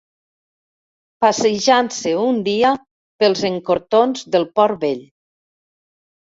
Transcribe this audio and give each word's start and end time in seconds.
Passejant-se 1.25 2.13
un 2.21 2.39
dia 2.47 2.71
pels 3.25 3.45
encortorns 3.51 4.25
del 4.37 4.49
Port 4.57 4.83
vell 4.87 5.05